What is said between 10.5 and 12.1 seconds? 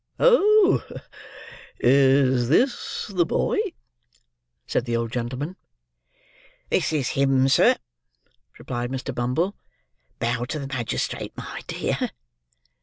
the magistrate, my dear."